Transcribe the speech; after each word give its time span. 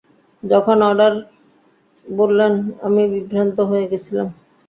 যখন 0.43 0.77
অর্ডার 0.81 1.13
বললেন, 2.05 2.53
আমি 2.87 3.01
বিভ্রান্ত 3.13 3.57
হয়ে 3.69 3.85
গেছিলাম। 3.91 4.27